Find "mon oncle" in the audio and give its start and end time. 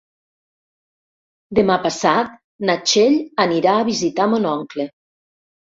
4.33-4.91